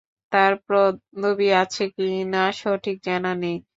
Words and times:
তার 0.31 0.53
পদবী 0.65 1.49
আছে 1.61 1.83
কিনা 1.95 2.43
সঠিক 2.59 2.97
জানা 3.07 3.31
নেই। 3.41 3.57